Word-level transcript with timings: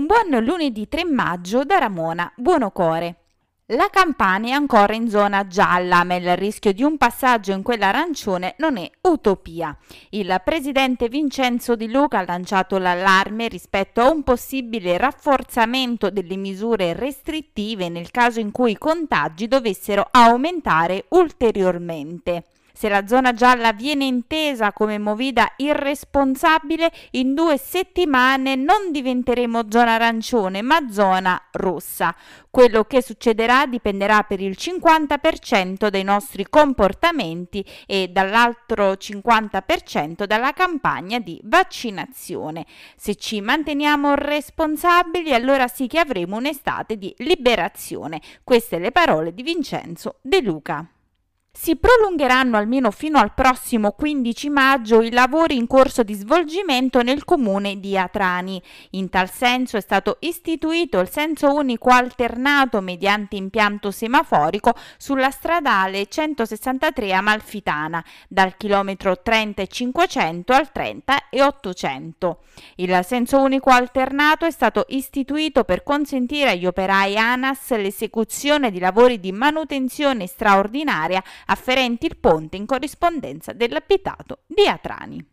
Un 0.00 0.06
buon 0.06 0.42
lunedì 0.42 0.88
3 0.88 1.04
maggio 1.04 1.62
da 1.62 1.76
Ramona 1.76 2.32
Buonocore. 2.34 3.16
La 3.66 3.90
Campania 3.90 4.54
è 4.54 4.56
ancora 4.56 4.94
in 4.94 5.10
zona 5.10 5.46
gialla, 5.46 6.04
ma 6.04 6.14
il 6.14 6.38
rischio 6.38 6.72
di 6.72 6.82
un 6.82 6.96
passaggio 6.96 7.52
in 7.52 7.60
quella 7.60 7.88
arancione 7.88 8.54
non 8.56 8.78
è 8.78 8.90
utopia. 9.02 9.76
Il 10.08 10.40
presidente 10.42 11.10
Vincenzo 11.10 11.76
Di 11.76 11.90
Luca 11.90 12.20
ha 12.20 12.24
lanciato 12.24 12.78
l'allarme 12.78 13.48
rispetto 13.48 14.00
a 14.00 14.10
un 14.10 14.22
possibile 14.22 14.96
rafforzamento 14.96 16.08
delle 16.08 16.36
misure 16.36 16.94
restrittive 16.94 17.90
nel 17.90 18.10
caso 18.10 18.40
in 18.40 18.52
cui 18.52 18.70
i 18.70 18.78
contagi 18.78 19.48
dovessero 19.48 20.08
aumentare 20.10 21.04
ulteriormente. 21.08 22.44
Se 22.80 22.88
la 22.88 23.06
zona 23.06 23.34
gialla 23.34 23.74
viene 23.74 24.06
intesa 24.06 24.72
come 24.72 24.96
movida 24.96 25.52
irresponsabile, 25.58 26.90
in 27.10 27.34
due 27.34 27.58
settimane 27.58 28.54
non 28.54 28.90
diventeremo 28.90 29.64
zona 29.68 29.96
arancione, 29.96 30.62
ma 30.62 30.90
zona 30.90 31.38
rossa. 31.50 32.16
Quello 32.48 32.84
che 32.84 33.02
succederà 33.02 33.66
dipenderà 33.66 34.22
per 34.22 34.40
il 34.40 34.56
50% 34.58 35.88
dai 35.88 36.02
nostri 36.04 36.46
comportamenti 36.48 37.62
e 37.84 38.08
dall'altro 38.08 38.92
50% 38.92 40.24
dalla 40.24 40.54
campagna 40.54 41.18
di 41.18 41.38
vaccinazione. 41.44 42.64
Se 42.96 43.14
ci 43.16 43.42
manteniamo 43.42 44.14
responsabili, 44.14 45.34
allora 45.34 45.68
sì 45.68 45.86
che 45.86 45.98
avremo 45.98 46.36
un'estate 46.36 46.96
di 46.96 47.14
liberazione. 47.18 48.22
Queste 48.42 48.78
le 48.78 48.90
parole 48.90 49.34
di 49.34 49.42
Vincenzo 49.42 50.16
De 50.22 50.40
Luca. 50.40 50.88
Si 51.52 51.74
prolungheranno 51.74 52.56
almeno 52.56 52.92
fino 52.92 53.18
al 53.18 53.34
prossimo 53.34 53.90
15 53.90 54.48
maggio 54.50 55.02
i 55.02 55.10
lavori 55.10 55.56
in 55.56 55.66
corso 55.66 56.04
di 56.04 56.14
svolgimento 56.14 57.02
nel 57.02 57.24
comune 57.24 57.80
di 57.80 57.98
Atrani. 57.98 58.62
In 58.90 59.10
tal 59.10 59.28
senso 59.28 59.76
è 59.76 59.80
stato 59.80 60.18
istituito 60.20 61.00
il 61.00 61.08
senso 61.10 61.52
unico 61.52 61.90
alternato 61.90 62.80
mediante 62.80 63.34
impianto 63.34 63.90
semaforico 63.90 64.74
sulla 64.96 65.30
stradale 65.30 66.06
163 66.06 67.12
Amalfitana, 67.12 68.02
dal 68.28 68.56
chilometro 68.56 69.20
30 69.20 69.60
e 69.62 69.66
500 69.66 70.52
al 70.52 70.70
30 70.70 71.28
e 71.30 71.42
800. 71.42 72.38
Il 72.76 73.00
senso 73.04 73.40
unico 73.40 73.70
alternato 73.70 74.46
è 74.46 74.50
stato 74.52 74.86
istituito 74.90 75.64
per 75.64 75.82
consentire 75.82 76.50
agli 76.50 76.66
operai 76.66 77.18
ANAS 77.18 77.70
l'esecuzione 77.70 78.70
di 78.70 78.78
lavori 78.78 79.18
di 79.18 79.32
manutenzione 79.32 80.28
straordinaria 80.28 81.22
afferenti 81.50 82.06
il 82.06 82.16
ponte 82.16 82.56
in 82.56 82.66
corrispondenza 82.66 83.52
dell'abitato 83.52 84.40
di 84.46 84.66
Atrani. 84.66 85.24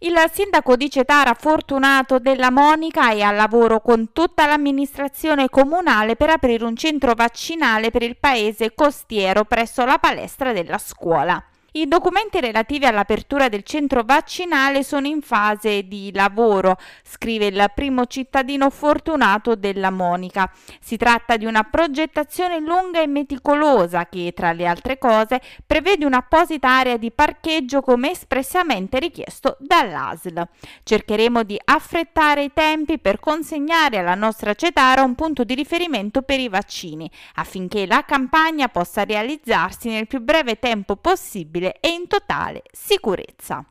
Il 0.00 0.14
sindaco 0.32 0.76
di 0.76 0.88
Cetara 0.88 1.34
Fortunato 1.34 2.20
della 2.20 2.50
Monica 2.50 3.10
è 3.10 3.20
al 3.20 3.34
lavoro 3.34 3.80
con 3.80 4.12
tutta 4.12 4.46
l'amministrazione 4.46 5.48
comunale 5.48 6.14
per 6.14 6.30
aprire 6.30 6.64
un 6.64 6.76
centro 6.76 7.14
vaccinale 7.14 7.90
per 7.90 8.02
il 8.02 8.16
paese 8.16 8.74
costiero 8.74 9.44
presso 9.44 9.84
la 9.84 9.98
palestra 9.98 10.52
della 10.52 10.78
scuola. 10.78 11.42
I 11.70 11.86
documenti 11.86 12.40
relativi 12.40 12.86
all'apertura 12.86 13.50
del 13.50 13.62
centro 13.62 14.02
vaccinale 14.02 14.82
sono 14.82 15.06
in 15.06 15.20
fase 15.20 15.86
di 15.86 16.10
lavoro, 16.14 16.78
scrive 17.02 17.44
il 17.48 17.70
primo 17.74 18.06
cittadino 18.06 18.70
fortunato 18.70 19.54
della 19.54 19.90
Monica. 19.90 20.50
Si 20.80 20.96
tratta 20.96 21.36
di 21.36 21.44
una 21.44 21.64
progettazione 21.64 22.58
lunga 22.58 23.02
e 23.02 23.06
meticolosa 23.06 24.06
che, 24.06 24.32
tra 24.34 24.52
le 24.52 24.66
altre 24.66 24.96
cose, 24.96 25.42
prevede 25.66 26.06
un'apposita 26.06 26.66
area 26.66 26.96
di 26.96 27.10
parcheggio 27.10 27.82
come 27.82 28.12
espressamente 28.12 28.98
richiesto 28.98 29.58
dall'ASL. 29.60 30.48
Cercheremo 30.82 31.42
di 31.42 31.60
affrettare 31.62 32.44
i 32.44 32.50
tempi 32.54 32.98
per 32.98 33.20
consegnare 33.20 33.98
alla 33.98 34.14
nostra 34.14 34.54
Cetara 34.54 35.02
un 35.02 35.14
punto 35.14 35.44
di 35.44 35.54
riferimento 35.54 36.22
per 36.22 36.40
i 36.40 36.48
vaccini, 36.48 37.10
affinché 37.34 37.84
la 37.86 38.06
campagna 38.06 38.68
possa 38.68 39.04
realizzarsi 39.04 39.90
nel 39.90 40.06
più 40.06 40.20
breve 40.20 40.58
tempo 40.58 40.96
possibile 40.96 41.56
stabile 41.58 41.78
e 41.80 41.88
in 41.88 42.06
totale 42.06 42.62
sicurezza. 42.70 43.64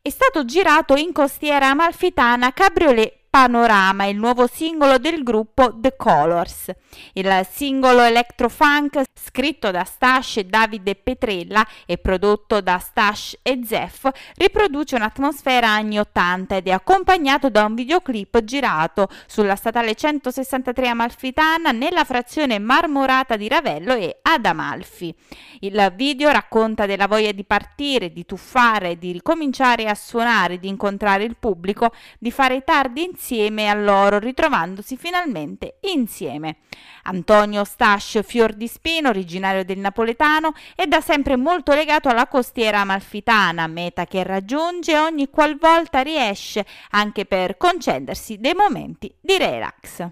È 0.00 0.08
stato 0.10 0.44
girato 0.44 0.94
in 0.94 1.12
costiera 1.12 1.70
amalfitana 1.70 2.52
Cabriolet 2.52 3.23
Panorama, 3.34 4.04
il 4.04 4.16
nuovo 4.16 4.46
singolo 4.46 4.98
del 4.98 5.24
gruppo 5.24 5.76
The 5.80 5.96
Colors. 5.96 6.70
Il 7.14 7.44
singolo 7.50 8.02
electrofunk 8.02 9.02
scritto 9.12 9.72
da 9.72 9.82
Stash 9.82 10.36
e 10.36 10.44
Davide 10.44 10.94
Petrella 10.94 11.66
e 11.84 11.98
prodotto 11.98 12.60
da 12.60 12.78
Stash 12.78 13.38
e 13.42 13.58
Zeff 13.64 14.08
riproduce 14.36 14.94
un'atmosfera 14.94 15.68
anni 15.68 15.98
80 15.98 16.54
ed 16.54 16.68
è 16.68 16.70
accompagnato 16.70 17.50
da 17.50 17.64
un 17.64 17.74
videoclip 17.74 18.44
girato 18.44 19.08
sulla 19.26 19.56
statale 19.56 19.96
163 19.96 20.86
Amalfitana 20.86 21.72
nella 21.72 22.04
frazione 22.04 22.60
marmorata 22.60 23.34
di 23.34 23.48
Ravello 23.48 23.94
e 23.94 24.20
ad 24.22 24.46
Amalfi. 24.46 25.12
Il 25.58 25.92
video 25.96 26.30
racconta 26.30 26.86
della 26.86 27.08
voglia 27.08 27.32
di 27.32 27.42
partire, 27.42 28.12
di 28.12 28.24
tuffare, 28.24 28.96
di 28.96 29.10
ricominciare 29.10 29.88
a 29.88 29.94
suonare, 29.96 30.60
di 30.60 30.68
incontrare 30.68 31.24
il 31.24 31.36
pubblico, 31.36 31.92
di 32.20 32.30
fare 32.30 32.62
tardi 32.62 33.02
insieme 33.02 33.22
insieme 33.24 33.70
a 33.70 33.74
loro, 33.74 34.18
ritrovandosi 34.18 34.98
finalmente 34.98 35.78
insieme. 35.94 36.56
Antonio 37.04 37.64
Stash 37.64 38.20
Fior 38.22 38.52
di 38.52 38.68
Spino, 38.68 39.08
originario 39.08 39.64
del 39.64 39.78
napoletano, 39.78 40.52
è 40.74 40.84
da 40.86 41.00
sempre 41.00 41.36
molto 41.36 41.72
legato 41.72 42.10
alla 42.10 42.26
costiera 42.26 42.80
amalfitana, 42.80 43.66
meta 43.66 44.04
che 44.04 44.22
raggiunge 44.24 44.98
ogni 44.98 45.30
qualvolta 45.30 46.02
riesce, 46.02 46.66
anche 46.90 47.24
per 47.24 47.56
concedersi 47.56 48.36
dei 48.38 48.54
momenti 48.54 49.12
di 49.18 49.38
relax. 49.38 50.06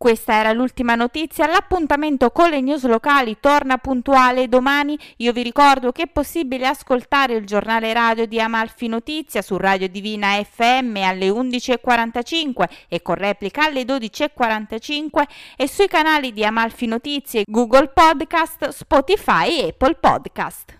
Questa 0.00 0.32
era 0.32 0.52
l'ultima 0.52 0.94
notizia, 0.94 1.46
l'appuntamento 1.46 2.30
con 2.30 2.48
le 2.48 2.62
news 2.62 2.86
locali 2.86 3.36
torna 3.38 3.76
puntuale 3.76 4.48
domani. 4.48 4.98
Io 5.18 5.30
vi 5.32 5.42
ricordo 5.42 5.92
che 5.92 6.04
è 6.04 6.06
possibile 6.06 6.66
ascoltare 6.66 7.34
il 7.34 7.44
giornale 7.44 7.92
radio 7.92 8.24
di 8.24 8.40
Amalfi 8.40 8.88
Notizia 8.88 9.42
su 9.42 9.58
Radio 9.58 9.90
Divina 9.90 10.42
FM 10.42 10.96
alle 11.02 11.28
11.45 11.28 12.64
e 12.88 13.02
con 13.02 13.16
replica 13.16 13.66
alle 13.66 13.82
12.45 13.82 15.22
e 15.58 15.68
sui 15.68 15.86
canali 15.86 16.32
di 16.32 16.46
Amalfi 16.46 16.86
Notizie, 16.86 17.44
Google 17.46 17.88
Podcast, 17.88 18.70
Spotify 18.70 19.58
e 19.60 19.68
Apple 19.68 19.96
Podcast. 19.96 20.79